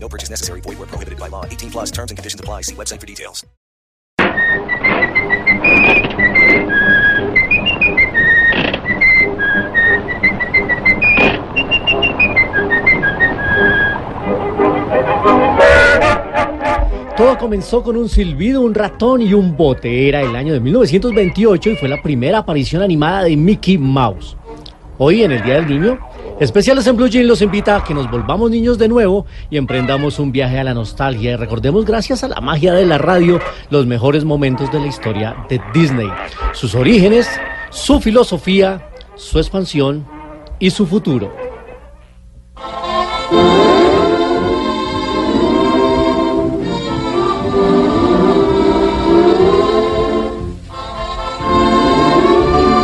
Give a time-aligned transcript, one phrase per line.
[0.00, 0.62] No purchase necessary.
[0.62, 1.44] Void where prohibited by law.
[1.44, 2.62] 18 plus terms and conditions apply.
[2.62, 3.44] See website for details.
[17.16, 20.08] Todo comenzó con un silbido, un ratón y un bote.
[20.08, 24.36] Era el año de 1928 y fue la primera aparición animada de Mickey Mouse.
[24.98, 25.98] Hoy, en el Día del Niño,
[26.40, 30.20] Especiales en Blue Jean los invita a que nos volvamos niños de nuevo y emprendamos
[30.20, 33.86] un viaje a la nostalgia y recordemos gracias a la magia de la radio los
[33.86, 36.06] mejores momentos de la historia de Disney,
[36.52, 37.28] sus orígenes,
[37.70, 40.06] su filosofía, su expansión
[40.60, 41.34] y su futuro.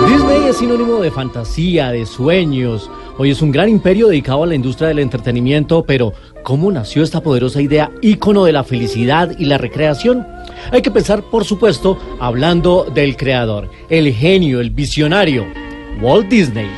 [0.09, 2.91] Disney es sinónimo de fantasía, de sueños.
[3.17, 6.13] Hoy es un gran imperio dedicado a la industria del entretenimiento, pero
[6.43, 10.27] ¿cómo nació esta poderosa idea ícono de la felicidad y la recreación?
[10.73, 15.45] Hay que pensar, por supuesto, hablando del creador, el genio, el visionario,
[16.03, 16.69] Walt Disney.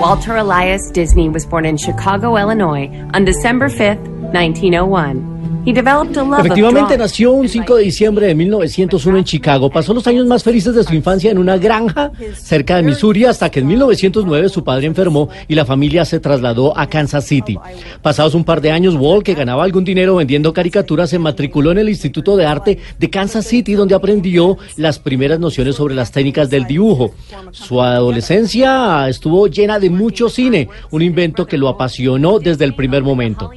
[0.00, 4.02] Walter Elias Disney was born in Chicago, Illinois on December 5th,
[4.32, 5.31] 1901.
[5.64, 9.18] He developed a love of Efectivamente drawing nació un and 5 de diciembre de 1901
[9.18, 9.70] en Chicago.
[9.70, 13.48] Pasó los años más felices de su infancia en una granja cerca de Missouri hasta
[13.48, 17.58] que en 1909 su padre enfermó y la familia se trasladó a Kansas City.
[18.02, 21.78] Pasados un par de años, Walt, que ganaba algún dinero vendiendo caricaturas, se matriculó en
[21.78, 26.50] el Instituto de Arte de Kansas City donde aprendió las primeras nociones sobre las técnicas
[26.50, 27.12] del dibujo.
[27.52, 33.04] Su adolescencia estuvo llena de mucho cine, un invento que lo apasionó desde el primer
[33.04, 33.52] momento.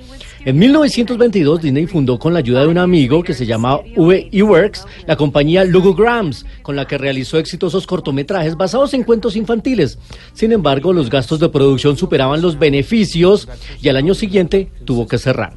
[0.45, 4.29] En 1922, Disney fundó con la ayuda de un amigo que se llamaba V.
[4.44, 9.97] Works la compañía Lugograms, con la que realizó exitosos cortometrajes basados en cuentos infantiles.
[10.33, 13.47] Sin embargo, los gastos de producción superaban los beneficios
[13.81, 15.53] y al año siguiente tuvo que cerrar.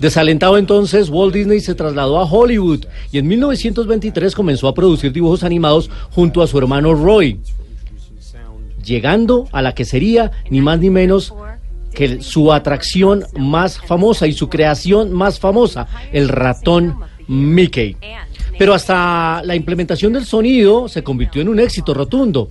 [0.00, 5.44] Desalentado entonces, Walt Disney se trasladó a Hollywood y en 1923 comenzó a producir dibujos
[5.44, 7.38] animados junto a su hermano Roy,
[8.84, 11.32] llegando a la que sería ni más ni menos
[11.94, 16.96] que su atracción más famosa y su creación más famosa, el ratón
[17.26, 17.96] Mickey.
[18.58, 22.50] Pero hasta la implementación del sonido se convirtió en un éxito rotundo.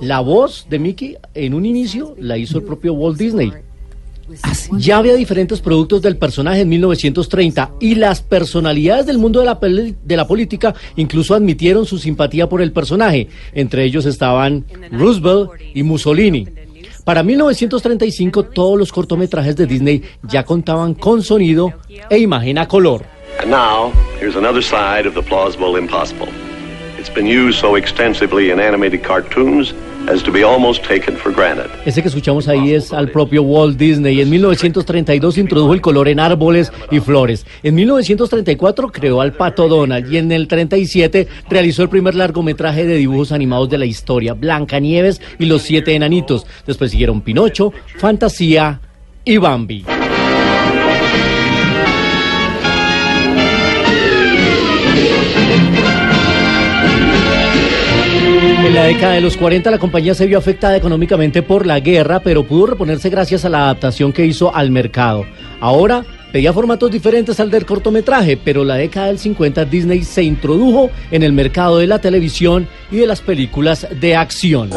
[0.00, 3.52] La voz de Mickey en un inicio la hizo el propio Walt Disney.
[4.72, 9.54] Ya había diferentes productos del personaje en 1930 y las personalidades del mundo de la,
[9.54, 13.28] de la política incluso admitieron su simpatía por el personaje.
[13.52, 16.65] Entre ellos estaban Roosevelt y Mussolini.
[17.06, 21.72] Para 1935 todos los cortometrajes de Disney ya contaban con sonido
[22.10, 23.06] e imagen a color.
[23.40, 26.26] And now, here's another side of the plausible impossible.
[26.98, 29.72] It's been used so extensively in animated cartoons
[31.84, 34.20] Ese que escuchamos ahí es al propio Walt Disney.
[34.20, 37.44] En 1932 introdujo el color en árboles y flores.
[37.62, 42.96] En 1934 creó al Pato Donald y en el 37 realizó el primer largometraje de
[42.96, 46.46] dibujos animados de la historia, Blancanieves y los siete enanitos.
[46.66, 48.80] Después siguieron Pinocho, Fantasía
[49.24, 49.84] y Bambi.
[58.86, 62.66] Década de los 40 la compañía se vio afectada económicamente por la guerra, pero pudo
[62.66, 65.24] reponerse gracias a la adaptación que hizo al mercado.
[65.60, 70.90] Ahora pedía formatos diferentes al del cortometraje, pero la década del 50 Disney se introdujo
[71.10, 74.70] en el mercado de la televisión y de las películas de acción.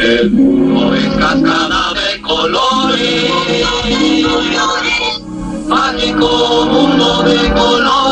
[0.00, 3.30] El mundo es de colores,
[5.66, 8.06] mágico mundo de colores.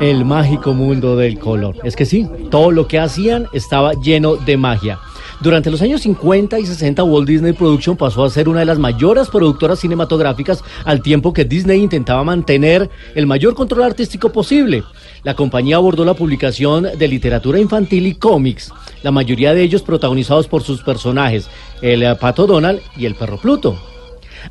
[0.00, 1.76] El mágico mundo del color.
[1.84, 4.98] Es que sí, todo lo que hacían estaba lleno de magia.
[5.42, 8.78] Durante los años 50 y 60, Walt Disney Production pasó a ser una de las
[8.78, 14.84] mayores productoras cinematográficas al tiempo que Disney intentaba mantener el mayor control artístico posible.
[15.22, 18.72] La compañía abordó la publicación de literatura infantil y cómics,
[19.02, 21.48] la mayoría de ellos protagonizados por sus personajes,
[21.82, 23.78] el eh, Pato Donald y el Perro Pluto.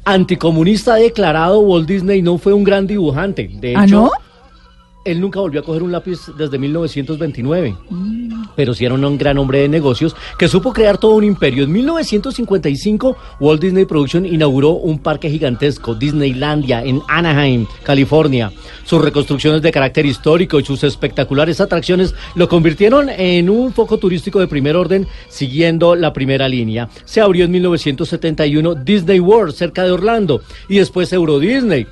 [0.05, 3.49] Anticomunista declarado, Walt Disney no fue un gran dibujante.
[3.51, 4.11] De ¿Ah, hecho, no?
[5.11, 7.75] Él nunca volvió a coger un lápiz desde 1929.
[8.55, 11.63] pero sí era un gran hombre de negocios que supo crear todo un imperio.
[11.63, 18.51] En 1955, Walt Disney Production inauguró un parque gigantesco, Disneylandia, en Anaheim, California.
[18.83, 24.39] Sus reconstrucciones de carácter histórico y sus espectaculares atracciones lo convirtieron en un foco turístico
[24.39, 26.89] de primer orden, siguiendo la primera línea.
[27.05, 31.87] Se abrió en 1971 Disney World, cerca de Orlando, y después Euro Disney.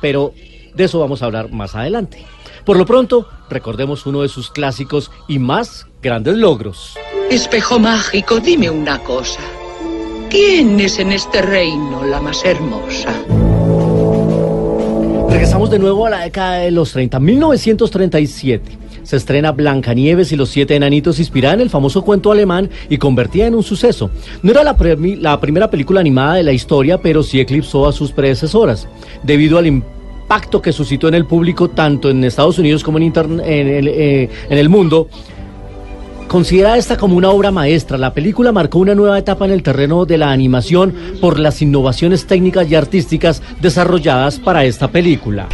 [0.00, 0.32] Pero
[0.74, 2.24] de eso vamos a hablar más adelante.
[2.68, 6.98] Por lo pronto, recordemos uno de sus clásicos y más grandes logros.
[7.30, 9.40] Espejo mágico, dime una cosa.
[10.28, 13.08] ¿Quién es en este reino la más hermosa?
[15.30, 18.78] Regresamos de nuevo a la década de los 30, 1937.
[19.02, 23.46] Se estrena Blancanieves y los siete enanitos inspirada en el famoso cuento alemán y convertida
[23.46, 24.10] en un suceso.
[24.42, 24.76] No era la,
[25.20, 28.86] la primera película animada de la historia, pero sí eclipsó a sus predecesoras.
[29.22, 29.97] Debido al impacto
[30.62, 34.28] que suscitó en el público, tanto en Estados Unidos como en, intern- en el, eh,
[34.48, 35.08] en el mundo,
[36.28, 40.04] Considerada esta como una obra maestra, la película marcó una nueva etapa en el terreno
[40.04, 45.48] de la animación por las innovaciones técnicas y artísticas desarrolladas para esta película.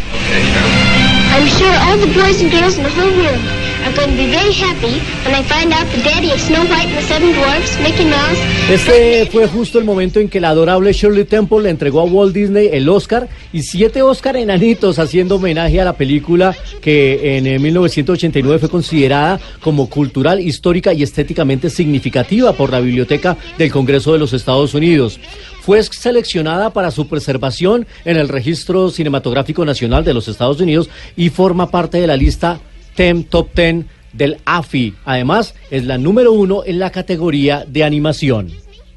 [8.71, 12.35] Este fue justo el momento en que la adorable Shirley Temple le entregó a Walt
[12.35, 17.59] Disney el Oscar y siete Oscar enanitos haciendo homenaje a la película que en eh,
[17.59, 24.19] 1989 fue considerada como cultural, histórica y estéticamente significativa por la Biblioteca del Congreso de
[24.19, 25.21] los Estados Unidos.
[25.61, 31.31] Fue seleccionada para su preservación en el Registro Cinematográfico Nacional de los Estados Unidos y
[31.31, 32.61] forma parte de la lista
[32.95, 34.95] TEM Top 10 del AFI.
[35.05, 38.53] Además, es la número uno en la categoría de animación.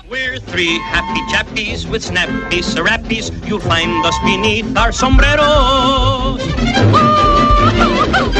[0.09, 3.29] We're three happy chappies with snappy serappies.
[3.45, 6.41] You'll find us beneath our sombreros.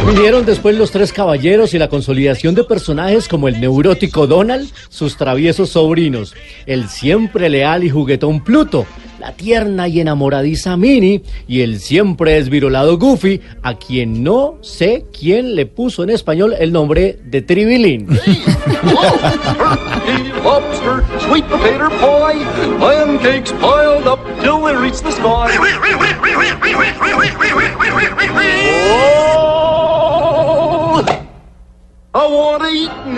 [0.06, 5.18] Vinieron después los tres caballeros y la consolidación de personajes como el neurótico Donald, sus
[5.18, 6.34] traviesos sobrinos,
[6.66, 8.86] el siempre leal y juguetón Pluto,
[9.19, 15.56] la tierna y enamoradiza Minnie y el siempre desvirolado Goofy, a quien no sé quién
[15.56, 18.07] le puso en español el nombre de Tribilín.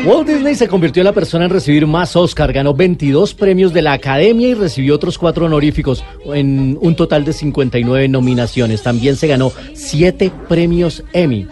[0.05, 3.81] Walt Disney se convirtió en la persona en recibir más Oscar, ganó 22 premios de
[3.81, 6.03] la Academia y recibió otros cuatro honoríficos,
[6.33, 8.81] en un total de 59 nominaciones.
[8.81, 11.47] También se ganó 7 premios Emmy.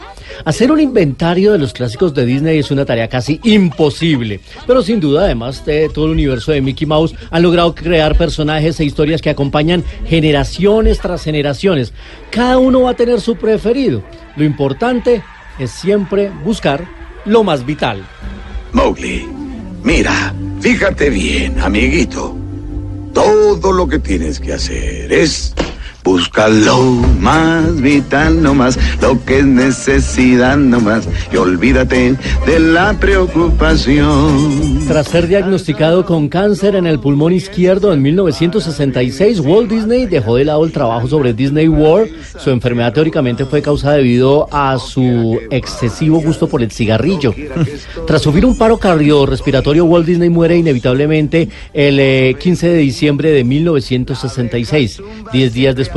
[0.45, 4.99] Hacer un inventario de los clásicos de Disney es una tarea casi imposible, pero sin
[4.99, 9.21] duda, además de todo el universo de Mickey Mouse, han logrado crear personajes e historias
[9.21, 11.93] que acompañan generaciones tras generaciones.
[12.29, 14.03] Cada uno va a tener su preferido.
[14.37, 15.23] Lo importante
[15.57, 16.85] es siempre buscar
[17.25, 18.05] lo más vital.
[18.71, 19.27] Mowgli,
[19.83, 20.31] mira,
[20.61, 22.37] fíjate bien, amiguito.
[23.13, 25.55] Todo lo que tienes que hacer es
[26.07, 26.81] buscar lo
[27.19, 32.15] más vital nomás, lo que es necesidad nomás, y olvídate
[32.45, 34.85] de la preocupación.
[34.87, 40.45] Tras ser diagnosticado con cáncer en el pulmón izquierdo en 1966, Walt Disney dejó de
[40.45, 42.09] lado el trabajo sobre Disney World.
[42.37, 47.35] Su enfermedad teóricamente fue causada debido a su excesivo gusto por el cigarrillo.
[48.05, 53.43] Tras sufrir un paro cardiorrespiratorio, Walt Disney muere inevitablemente el eh, 15 de diciembre de
[53.43, 55.01] 1966,
[55.33, 55.96] 10 días después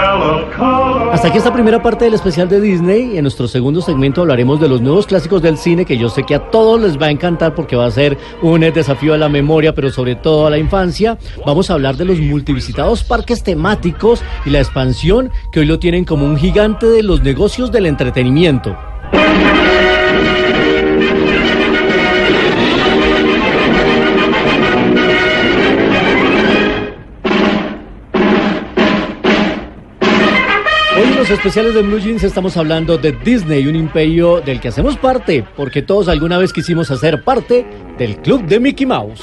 [1.21, 3.15] Hasta aquí esta primera parte del especial de Disney.
[3.15, 6.33] En nuestro segundo segmento hablaremos de los nuevos clásicos del cine que yo sé que
[6.33, 9.75] a todos les va a encantar porque va a ser un desafío a la memoria,
[9.75, 11.19] pero sobre todo a la infancia.
[11.45, 16.05] Vamos a hablar de los multivisitados parques temáticos y la expansión que hoy lo tienen
[16.05, 18.75] como un gigante de los negocios del entretenimiento.
[31.31, 35.81] Especiales de Blue Jeans estamos hablando de Disney, un imperio del que hacemos parte, porque
[35.81, 37.65] todos alguna vez quisimos hacer parte
[37.97, 39.21] del club de Mickey Mouse.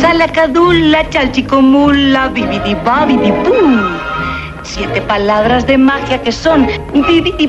[0.00, 4.09] Salacadulla, chalchicomula, bibidi babidi boo.
[4.72, 6.68] Siete palabras de magia que son.
[6.92, 7.48] Bibidi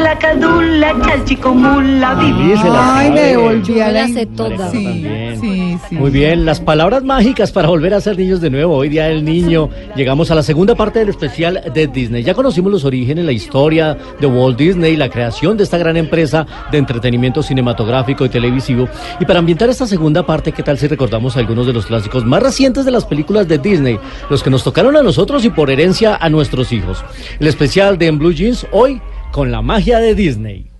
[0.00, 4.08] babidi salacadula, chalchicomula, la Ay, me devolví a la...
[4.08, 4.70] sé toda.
[4.70, 5.96] Sí, sí, sí.
[5.96, 8.76] Muy bien, las palabras mágicas para volver a ser niños de nuevo.
[8.76, 9.68] Hoy día del niño.
[9.96, 12.22] Llegamos a la segunda parte del especial de Disney.
[12.22, 16.46] Ya conocimos los orígenes, la historia de Walt Disney, la creación de esta gran empresa
[16.70, 18.88] de entretenimiento cinematográfico y televisivo.
[19.18, 22.42] Y para ambientar esta segunda parte, ¿qué tal si recordamos algunos de los clásicos más
[22.42, 23.98] recientes de las películas de Disney?
[24.28, 27.04] Los que nos tocaron a nosotros y por herencia a nuestros hijos.
[27.38, 29.00] El especial de En Blue Jeans hoy
[29.32, 30.70] con la magia de Disney.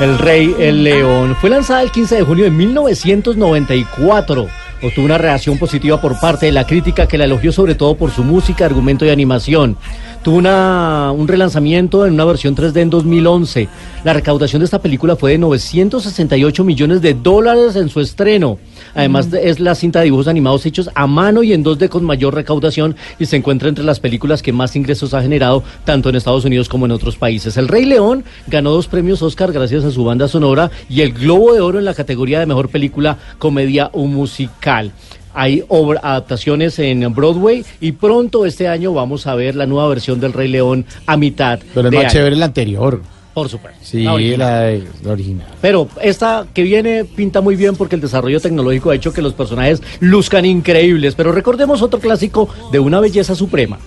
[0.00, 4.61] El Rey el León fue lanzada el 15 de junio de 1994.
[4.82, 8.10] Obtuvo una reacción positiva por parte de la crítica que la elogió sobre todo por
[8.10, 9.76] su música, argumento y animación.
[10.24, 13.68] Tuvo un relanzamiento en una versión 3D en 2011.
[14.02, 18.58] La recaudación de esta película fue de 968 millones de dólares en su estreno.
[18.94, 22.04] Además de- es la cinta de dibujos animados hechos a mano y en 2D con
[22.04, 26.16] mayor recaudación y se encuentra entre las películas que más ingresos ha generado tanto en
[26.16, 27.56] Estados Unidos como en otros países.
[27.56, 31.54] El Rey León ganó dos premios Oscar gracias a su banda sonora y el Globo
[31.54, 34.92] de Oro en la categoría de mejor película, comedia o musical.
[35.34, 40.20] Hay obra- adaptaciones en Broadway y pronto este año vamos a ver la nueva versión
[40.20, 42.12] del Rey León a mitad Pero es de más año.
[42.12, 43.00] chévere la anterior.
[43.34, 43.78] Por supuesto.
[43.82, 44.84] Sí, La original.
[45.02, 45.46] la, original.
[45.60, 49.32] Pero esta que viene pinta muy bien porque el desarrollo tecnológico ha hecho que los
[49.32, 51.14] personajes luzcan increíbles.
[51.14, 53.78] Pero recordemos otro clásico de una belleza suprema.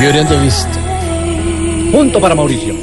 [0.00, 0.68] Beauty and the Beast.
[1.92, 2.74] Punto para Mauricio.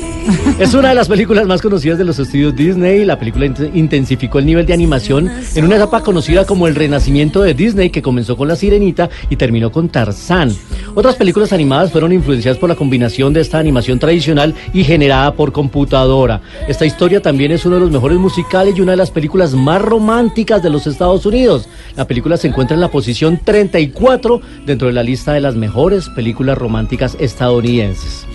[0.60, 3.05] Es una de las películas más conocidas de los estudios Disney.
[3.05, 7.41] La película int- intensificó el nivel de animación en una etapa conocida como el renacimiento
[7.41, 10.53] de Disney, que comenzó con La Sirenita y terminó con Tarzán.
[10.96, 15.51] Otras películas animadas fueron influenciadas por la combinación de esta animación tradicional y generada por
[15.51, 16.41] computadora.
[16.67, 19.81] Esta historia también es uno de los mejores musicales y una de las películas más
[19.81, 21.69] románticas de los Estados Unidos.
[21.96, 26.10] La película se encuentra en la posición 34 dentro de la lista de las mejores
[26.10, 28.25] películas románticas estadounidenses.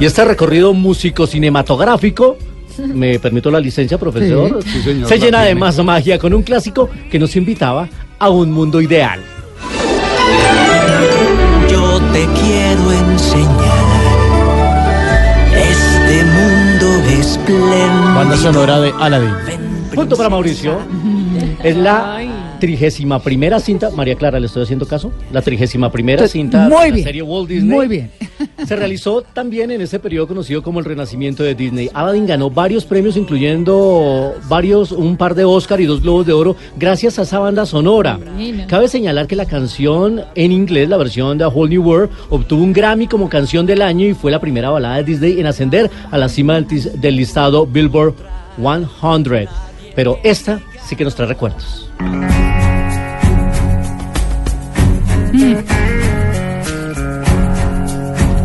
[0.00, 2.36] Y este recorrido músico cinematográfico,
[2.94, 6.42] me permito la licencia, profesor, Sí, sí, señor, se llena de más magia con un
[6.42, 7.88] clásico que nos invitaba
[8.18, 9.20] a un mundo ideal.
[11.68, 13.82] Yo te quiero enseñar
[15.56, 18.14] este mundo espléndido.
[18.14, 19.34] Banda sonora de Aladdin.
[19.94, 20.78] Punto para Mauricio.
[21.62, 22.20] Es la
[22.62, 25.10] trigésima primera cinta, María Clara, ¿le estoy haciendo caso?
[25.32, 27.76] La trigésima primera cinta muy de la bien, serie Walt Disney.
[27.76, 28.12] muy bien.
[28.64, 31.90] Se realizó también en ese periodo conocido como el Renacimiento de Disney.
[31.92, 36.54] Aladdin ganó varios premios, incluyendo varios, un par de Oscar y dos Globos de Oro,
[36.76, 38.20] gracias a esa banda sonora.
[38.68, 42.62] Cabe señalar que la canción en inglés, la versión de A Whole New World, obtuvo
[42.62, 45.90] un Grammy como canción del año y fue la primera balada de Disney en ascender
[46.12, 48.14] a la cima del, del listado Billboard
[48.56, 49.48] 100.
[49.96, 51.90] Pero esta sí que nos trae recuerdos.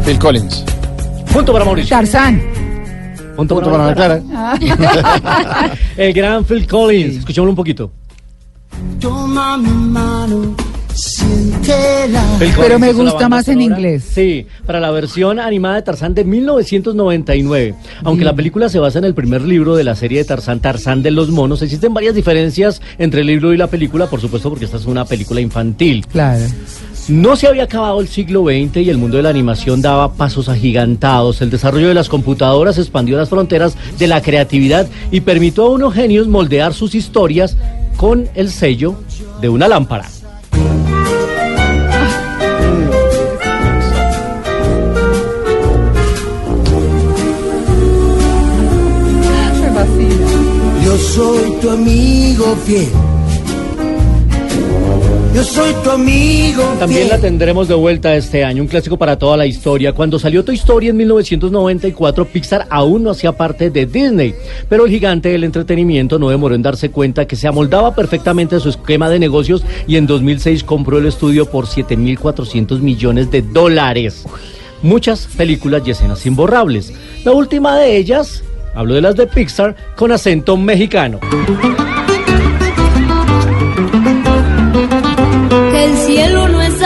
[0.05, 0.63] Phil Collins.
[1.33, 1.97] Punto para Mauricio.
[1.97, 2.41] Tarzán.
[3.35, 4.21] Punto, Punto para Ana Clara.
[4.33, 5.69] Ah.
[5.97, 7.17] El gran Phil Collins.
[7.17, 7.91] Escuchémoslo un poquito.
[8.99, 10.55] Toma mi mano,
[12.57, 14.03] Pero me gusta más en inglés.
[14.03, 17.75] Sí, para la versión animada de Tarzán de 1999.
[18.03, 21.03] Aunque la película se basa en el primer libro de la serie de Tarzán, Tarzán
[21.03, 24.65] de los monos, existen varias diferencias entre el libro y la película, por supuesto, porque
[24.65, 26.05] esta es una película infantil.
[26.07, 26.45] Claro.
[27.07, 30.49] No se había acabado el siglo XX y el mundo de la animación daba pasos
[30.49, 31.41] agigantados.
[31.41, 35.93] El desarrollo de las computadoras expandió las fronteras de la creatividad y permitió a unos
[35.93, 37.55] genios moldear sus historias
[37.95, 38.95] con el sello
[39.39, 40.05] de una lámpara.
[50.83, 53.16] Yo soy tu amigo fiel.
[55.37, 59.37] Yo soy tu amigo También la tendremos de vuelta este año, un clásico para toda
[59.37, 59.93] la historia.
[59.93, 64.33] Cuando salió Toy Story en 1994, Pixar aún no hacía parte de Disney,
[64.67, 68.59] pero el gigante del entretenimiento no demoró en darse cuenta que se amoldaba perfectamente a
[68.59, 74.25] su esquema de negocios y en 2006 compró el estudio por 7.400 millones de dólares.
[74.81, 76.91] Muchas películas y escenas imborrables.
[77.23, 81.19] La última de ellas, hablo de las de Pixar, con acento mexicano.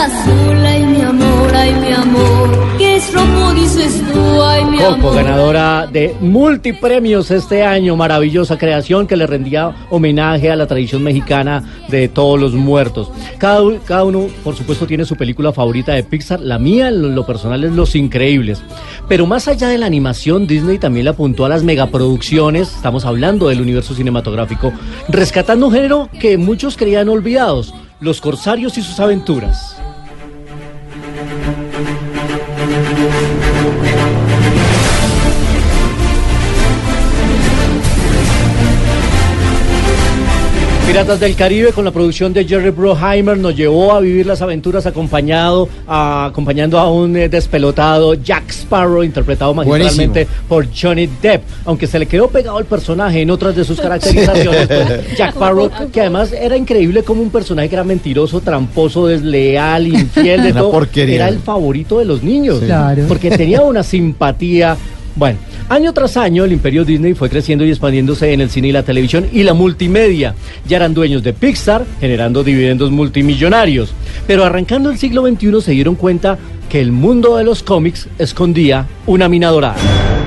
[0.01, 4.41] Azul, ay mi amor, ay mi amor, ¿qué es rojo dices tú?
[4.41, 5.15] Ay, mi Coco, amor.
[5.15, 11.63] ganadora de multipremios este año, maravillosa creación que le rendía homenaje a la tradición mexicana
[11.87, 13.11] de todos los muertos.
[13.37, 16.39] Cada, cada uno, por supuesto, tiene su película favorita de Pixar.
[16.39, 18.63] La mía, en lo, lo personal, es Los Increíbles.
[19.07, 22.73] Pero más allá de la animación, Disney también le apuntó a las megaproducciones.
[22.75, 24.71] Estamos hablando del universo cinematográfico,
[25.09, 29.77] rescatando un género que muchos creían olvidados: los corsarios y sus aventuras.
[40.91, 44.85] Piratas del Caribe con la producción de Jerry Bruckheimer nos llevó a vivir las aventuras
[44.85, 51.87] acompañado a- acompañando a un eh, despelotado Jack Sparrow interpretado magistralmente por Johnny Depp, aunque
[51.87, 54.67] se le quedó pegado el personaje en otras de sus caracterizaciones.
[54.67, 59.87] pues, Jack Sparrow, que además era increíble como un personaje que era mentiroso, tramposo, desleal,
[59.87, 61.15] infiel, de Una todo, porquería.
[61.15, 62.65] era el favorito de los niños, Sí.
[62.65, 63.05] Claro.
[63.07, 64.75] porque tenía una simpatía.
[65.15, 65.37] Bueno,
[65.71, 68.83] año tras año el imperio Disney fue creciendo y expandiéndose en el cine y la
[68.83, 70.35] televisión y la multimedia.
[70.67, 73.93] Ya eran dueños de Pixar, generando dividendos multimillonarios.
[74.27, 76.37] Pero arrancando el siglo XXI se dieron cuenta
[76.69, 80.20] que el mundo de los cómics escondía una mina dorada.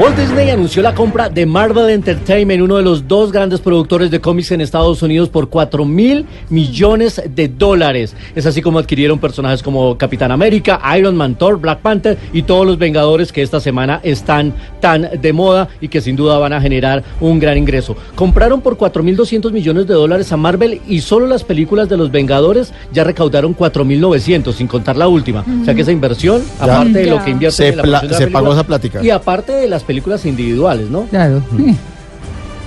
[0.00, 4.20] Walt Disney anunció la compra de Marvel Entertainment, uno de los dos grandes productores de
[4.20, 8.14] cómics en Estados Unidos, por 4 mil millones de dólares.
[8.36, 12.64] Es así como adquirieron personajes como Capitán América, Iron Man, Thor, Black Panther y todos
[12.64, 16.60] los Vengadores que esta semana están tan de moda y que sin duda van a
[16.60, 17.96] generar un gran ingreso.
[18.14, 21.96] Compraron por 4 mil 200 millones de dólares a Marvel y solo las películas de
[21.96, 25.44] los Vengadores ya recaudaron 4 mil 900, sin contar la última.
[25.60, 26.64] O sea que esa inversión, Ya.
[26.66, 29.02] aparte de lo que invierte Se en la de la se pagó esa plática.
[29.02, 31.04] Y aparte de las películas individuales, ¿no?
[31.06, 31.42] Claro.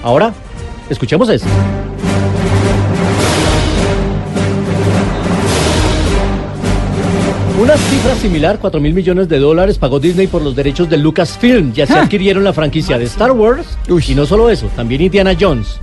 [0.03, 0.33] Ahora,
[0.89, 1.45] escuchemos eso.
[7.61, 11.73] Una cifra similar, 4 mil millones de dólares, pagó Disney por los derechos de Lucasfilm.
[11.73, 12.01] Ya se Ah.
[12.03, 15.77] adquirieron la franquicia de Star Wars y no solo eso, también Indiana Jones.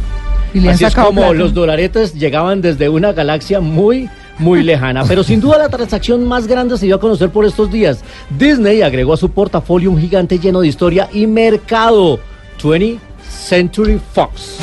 [0.55, 1.35] Y Así es como plata.
[1.35, 5.05] los dolaretes llegaban desde una galaxia muy, muy lejana.
[5.07, 8.03] Pero sin duda la transacción más grande se dio a conocer por estos días.
[8.31, 12.21] Disney agregó a su portafolio un gigante lleno de historia y mercado.
[12.61, 14.59] 20th Century Fox.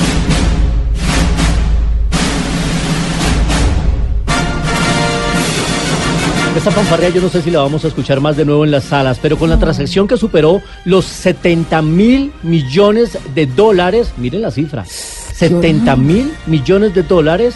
[6.56, 8.86] Esta fanfarria yo no sé si la vamos a escuchar más de nuevo en las
[8.86, 14.52] salas, pero con la transacción que superó los 70 mil millones de dólares, miren la
[14.52, 17.56] cifra, 70 mil millones de dólares.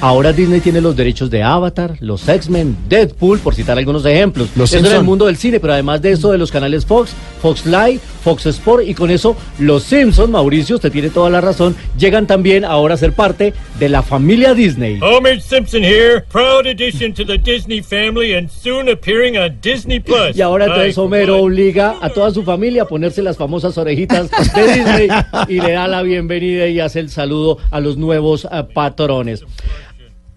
[0.00, 4.50] Ahora Disney tiene los derechos de Avatar, los X-Men, Deadpool, por citar algunos ejemplos.
[4.54, 7.12] Los eso en el mundo del cine, pero además de eso de los canales Fox,
[7.40, 11.74] Fox Live, Fox Sport y con eso los Simpsons, Mauricio, usted tiene toda la razón,
[11.96, 14.98] llegan también ahora a ser parte de la familia Disney.
[15.00, 20.36] Homer Simpson here, proud addition to the Disney family and soon appearing on Disney Plus.
[20.36, 24.74] Y ahora entonces Homero obliga a toda su familia a ponerse las famosas orejitas de
[24.74, 25.08] Disney
[25.48, 29.44] y le da la bienvenida y hace el saludo a los nuevos eh, patrones.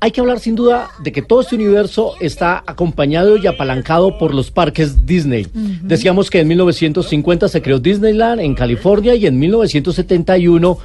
[0.02, 4.34] Hay que hablar sin duda de que todo este universo está acompañado y apalancado por
[4.34, 5.48] los parques Disney.
[5.54, 10.78] Decíamos que en 1950 se creó Disneyland en California y en 1971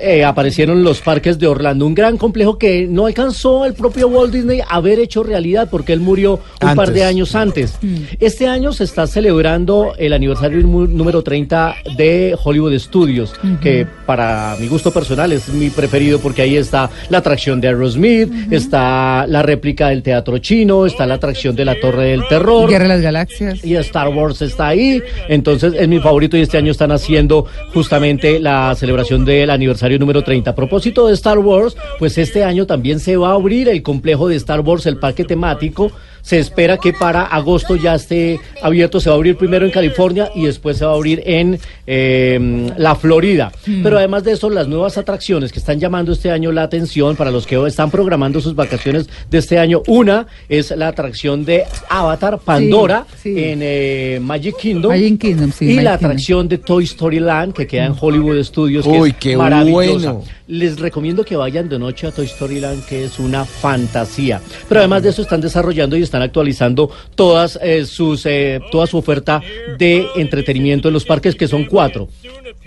[0.00, 4.32] eh, aparecieron los parques de Orlando, un gran complejo que no alcanzó el propio Walt
[4.32, 7.74] Disney a haber hecho realidad porque él murió un par de años antes.
[8.20, 14.68] Este año se está celebrando el aniversario número 30 de Hollywood Studios, que para mi
[14.68, 19.88] gusto personal es mi preferido porque ahí está la atracción de Aerosmith, está la réplica
[19.88, 22.68] del teatro chino, está la atracción de la Torre del Terror.
[22.68, 23.64] Guerra de las Galaxias.
[23.64, 28.38] Y Star Wars está ahí, entonces es mi favorito y este año están haciendo justamente
[28.38, 29.61] la celebración del aniversario
[29.98, 30.50] número 30.
[30.50, 34.28] A propósito de Star Wars, pues este año también se va a abrir el complejo
[34.28, 35.92] de Star Wars, el parque temático.
[36.22, 40.30] Se espera que para agosto ya esté abierto, se va a abrir primero en California
[40.34, 43.52] y después se va a abrir en eh, la Florida.
[43.82, 47.30] Pero además de eso, las nuevas atracciones que están llamando este año la atención para
[47.30, 52.38] los que están programando sus vacaciones de este año, una es la atracción de Avatar,
[52.38, 54.92] Pandora, en eh, Magic Kingdom.
[54.92, 56.10] Magic Kingdom, sí, y Magic la Kingdom.
[56.10, 58.84] atracción de Toy Story Land que queda en Hollywood Studios.
[58.84, 60.12] que Uy, es qué maravillosa.
[60.12, 60.24] bueno.
[60.46, 64.40] Les recomiendo que vayan de noche a Toy Story Land, que es una fantasía.
[64.68, 68.98] Pero además de eso están desarrollando y están actualizando todas eh, sus eh, toda su
[68.98, 69.40] oferta
[69.78, 72.08] de entretenimiento en los parques, que son cuatro.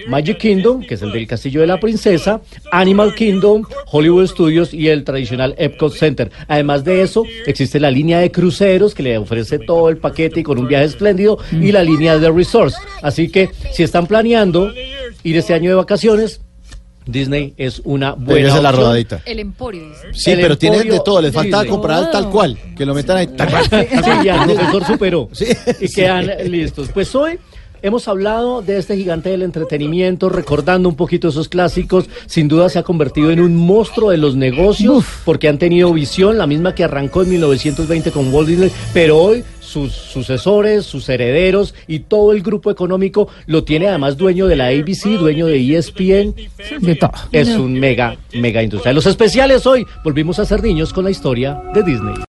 [0.08, 4.90] Magic Kingdom, que es el del Castillo de la Princesa, Animal Kingdom, Hollywood Studios y
[4.90, 6.32] el tradicional Epcot Center.
[6.48, 10.44] Además de eso, existe la línea de cruceros que le ofrece todo el paquete y
[10.44, 12.76] con un viaje espléndido y la línea de resorts.
[13.04, 14.72] Así que si están planeando
[15.24, 16.42] ir este año de vacaciones,
[17.06, 18.86] Disney es una buena es la opción.
[18.86, 19.22] rodadita.
[19.26, 20.08] El Emporio, dice.
[20.14, 21.22] Sí, El pero tiene de Emporio todo.
[21.22, 21.78] Les faltaba Disney.
[21.80, 22.58] comprar tal cual.
[22.78, 23.28] Que lo metan ahí.
[23.28, 23.64] tal cual.
[23.90, 25.30] Sí, ya el profesor superó.
[25.32, 25.46] Sí,
[25.82, 25.96] y sí.
[25.96, 26.90] quedan listos.
[26.94, 27.38] Pues hoy
[27.82, 32.06] hemos hablado de este gigante del entretenimiento, recordando un poquito esos clásicos.
[32.26, 36.38] Sin duda se ha convertido en un monstruo de los negocios, porque han tenido visión,
[36.40, 39.44] la misma que arrancó en 1920 con Walt Disney, pero hoy
[39.76, 44.68] sus sucesores, sus herederos y todo el grupo económico lo tiene además dueño de la
[44.68, 46.34] ABC, dueño de ESPN.
[46.80, 47.12] De todo.
[47.34, 48.94] Es un mega, mega industria.
[48.94, 52.16] Los especiales hoy, volvimos a ser niños con la historia de Disney.